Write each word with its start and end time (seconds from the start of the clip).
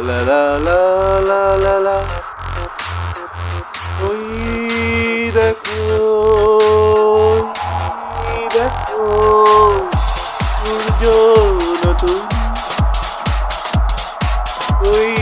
la 0.00 0.22
la 0.22 0.58
la 0.58 1.18
la 1.20 1.56
la 1.56 1.56
la 1.56 1.78
la 1.78 1.96
Oi 4.08 5.30
da 5.34 5.52
koi 5.64 5.98
Oi 8.26 8.46
da 8.54 8.66
koi 8.86 9.88
Buongiorno 10.62 11.90
tu 12.00 12.12
Oi 14.90 15.14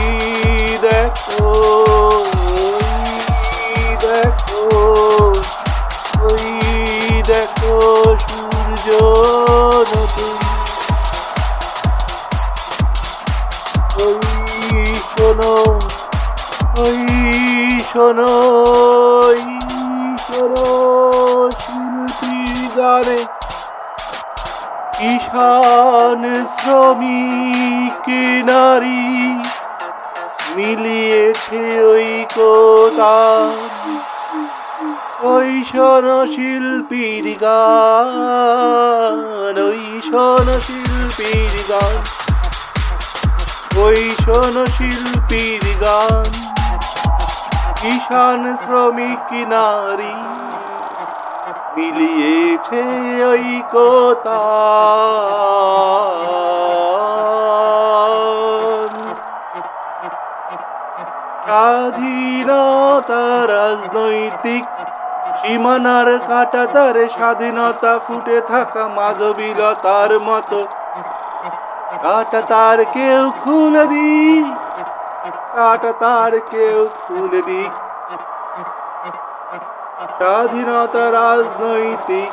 da 0.81 0.99
koi 1.25 2.27
Oi 2.67 3.97
da 4.03 4.19
koi 4.47 5.41
Oi 6.29 7.23
da 7.27 7.41
koi 7.59 8.17
Buongiorno 8.27 9.36
শিল্পী 21.61 22.67
গানে 22.77 23.21
ঈশান 24.99 26.45
শ্রমিক 26.59 28.05
নারী, 28.45 29.35
মিলিয়েছে 30.55 31.83
ওই 31.83 32.25
কোতান 32.35 33.51
ওই 35.21 35.63
শিল্পীর 36.35 37.37
গান 37.41 39.61
ওই 39.61 40.01
শিল্পীর 40.59 41.55
গান। 41.69 41.97
ওই 43.77 44.15
শিল্পীর 44.77 45.65
গান। 45.81 46.46
কিষান 47.81 48.41
শ্রমিক 48.55 49.27
নারী। 49.47 50.15
মিলিয়েছে 51.75 52.83
ঐকতা। 53.31 54.41
স্বাধীনতা 61.45 63.25
রাজনৈতিক 63.47 64.65
সীমানার 65.41 66.09
কাটা 66.19 66.63
তার 66.73 66.95
স্বাধীনতা 67.17 67.93
ফুটে 68.07 68.41
থাকা 68.41 68.83
মাধবীলতার 68.87 70.11
মতো। 70.19 70.59
কাটা 72.03 72.41
তার 72.41 72.85
কেউ 72.85 73.23
খুলে 73.43 73.85
দিক 73.87 74.45
কাটা 75.57 75.91
তার 75.99 76.33
কেউ 76.51 76.89
খুলে 77.07 77.41
দিক। 77.41 77.71
স্বাধীনতা 80.17 81.03
রাজনৈতিক 81.11 82.31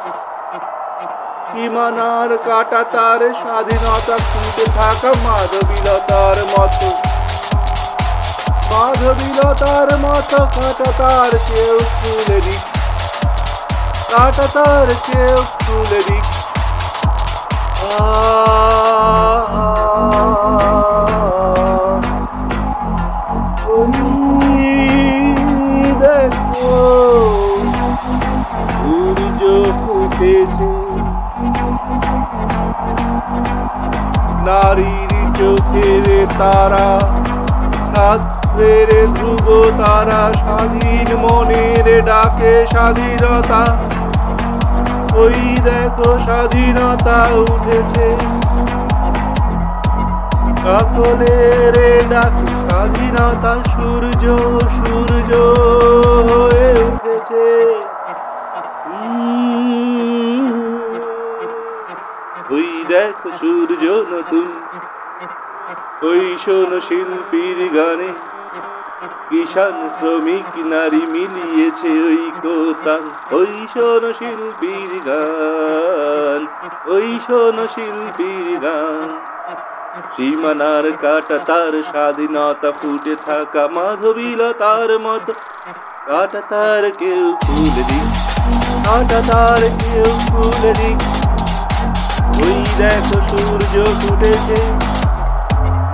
সীমানার 1.49 2.31
কাটা 2.39 2.83
তার, 2.93 3.21
স্বাধীনতা 3.43 4.17
ফুটে 4.29 4.67
থাকা 4.77 5.11
মাধবীলতার 5.25 6.39
মতো। 6.45 6.89
মাধবীলতার 8.71 9.89
মতো 9.99 10.41
কাটা 10.57 10.91
তার 10.99 11.33
কেউ 11.49 11.77
খুলে 11.97 12.39
দিক। 12.41 12.63
কাটা 14.13 14.47
তার 14.55 14.89
কেউ 15.07 15.37
খুলে 15.37 16.01
দিক। 16.09 16.25
দেখো 26.01 26.75
সূর্য 28.75 29.43
নারীর 34.47 35.13
চোখের 35.39 36.07
তারা 36.39 36.89
ছাত্রের 37.91 38.91
ধ্রুব 39.15 39.47
তারা 39.79 40.23
স্বাধীন 40.39 41.09
মনের 41.17 41.87
ডাকে 42.05 42.55
স্বাধীনতা 42.73 43.63
ওই 45.15 45.39
দেখো 45.65 46.09
স্বাধীনতা 46.19 47.19
উঠেছে। 47.45 48.07
সকলের 50.63 51.75
ডাকে 52.09 52.64
স্বাধীনতা 52.85 53.55
সূর্য 53.73 54.25
সূর্য 54.77 55.33
হয়ে 56.29 56.69
উঠেছে। 56.87 57.45
ওই 62.55 62.69
দেখো 62.91 63.29
সূর্য 63.41 63.85
নতুন, 64.13 64.49
ওই 66.09 66.23
শোন 66.45 66.71
শিল্পীর 66.89 67.59
গানে 67.77 68.11
কিষান 69.31 69.77
শ্রমিক 69.97 70.53
নারী 70.73 71.03
মিলিয়েছে 71.15 71.91
ওই 72.09 72.23
কোতান 72.45 73.05
ওই 73.39 73.53
শোন 73.75 74.03
শিল্পীর 74.19 74.93
গান, 75.09 76.41
ওই 76.95 77.09
শোন 77.27 77.57
শিল্পীর 77.75 78.49
গান। 78.65 79.09
সীমানার 80.15 80.85
কাটা 81.03 81.39
তার 81.49 81.73
স্বাধীনতা 81.91 82.71
ফুটে 82.79 83.15
থাকা 83.27 83.63
মাধবীলতার 83.77 84.91
মতো। 85.07 85.33
কাটা 86.09 86.41
তার 86.51 86.85
কেউ 87.01 87.27
খুলে 87.45 87.83
দিক 87.91 88.09
কাটা 88.87 89.21
তার 89.31 89.63
কেউ 89.81 90.11
খুলে 90.31 90.73
দিক 90.81 90.99
ওই 92.43 92.59
দেখো 92.79 93.19
সূর্য 93.31 93.75
ফুটেছে, 94.01 94.61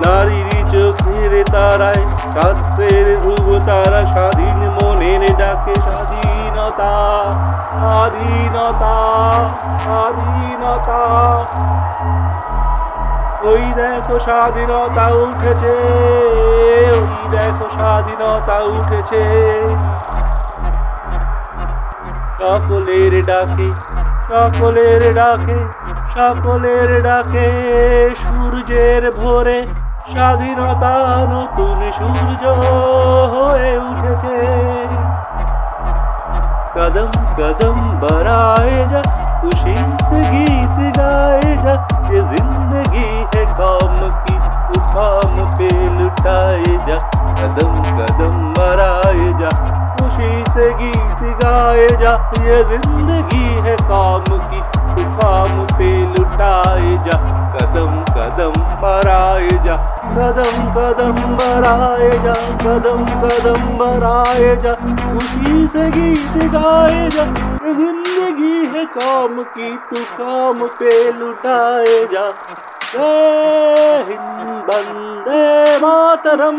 নারীর 0.02 0.48
চোখের 0.72 1.32
তারায় 1.54 2.04
ছাত্রের 2.34 3.06
ধ্রুব 3.22 3.48
তারা 3.68 4.02
স্বাধীন 4.12 4.60
মনের 4.76 5.22
ডাকে 5.40 5.74
স্বাধীনতা 5.86 6.92
স্বাধীনতা 7.72 8.96
স্বাধীনতা। 9.84 11.00
ওই 13.48 13.64
দেখো 13.78 14.16
স্বাধীনতা 14.18 15.06
উঠেছে, 15.24 15.74
ওই 16.96 17.14
দেখো 17.34 17.66
স্বাধীনতা 17.76 18.56
উঠেছে। 18.74 19.22
সকলের 22.40 23.12
ডাকে 23.30 23.68
সকলের 24.30 25.02
ডাকে 25.14 25.58
সকলের 26.16 26.90
ডাকে, 27.02 27.48
সূর্যের 28.22 29.02
ভোরে 29.18 29.58
স্বাধীনতা 30.12 30.94
নতুন 31.32 31.78
সূর্য 31.98 32.42
হয়ে 33.32 33.72
উঠেছে। 33.88 34.36
কদম 36.74 37.10
কদম 37.38 37.76
বরায়ে 38.02 38.80
যা 38.92 39.02
খুশি 39.40 39.74
গীত 40.32 40.76
গায়ে 40.98 41.52
যা 41.64 41.74
ये 42.10 42.20
ज़िंदगी 42.30 43.08
है 43.34 43.44
काम 43.58 43.98
की, 44.26 44.36
उठाम 44.76 45.36
पे 45.58 45.68
लुटाए 45.98 46.76
जा, 46.86 46.96
कदम 47.40 47.76
कदम 47.98 48.34
बढ़ाए 48.54 49.28
जा, 49.40 49.50
खुशी 50.00 50.30
से 50.52 50.70
गीत 50.80 51.22
गाए 51.42 51.86
जा, 52.00 52.14
ये 52.46 52.62
ज़िंदगी 52.70 53.44
है 53.68 53.76
काम 53.82 54.24
की, 54.50 54.60
उठाम 55.02 55.64
पे 55.78 55.92
लुटाए 56.06 56.96
जा। 57.06 57.39
कदम 57.50 57.94
कदम 58.10 58.52
बराए 58.82 59.48
जा। 59.64 59.76
कदम 60.14 60.58
कदम 60.74 61.20
बराए 61.36 62.10
जा। 62.24 62.34
कदम 62.62 63.04
कदम 63.22 63.66
बराए 63.78 64.56
जा। 64.56 64.74
खुशी 64.74 65.66
से 65.68 65.90
गीत 65.90 66.36
गाए 66.52 67.08
जा। 67.08 67.24
ज़िंदगी 67.72 68.66
है 68.74 68.84
काम 68.96 69.42
की, 69.54 69.70
तू 69.88 70.02
काम 70.14 70.66
पे 70.78 71.12
लुटाए 71.12 72.00
जा। 72.12 72.26
हिंद 74.08 74.64
बंदे 74.68 75.76
मातरम। 75.78 76.58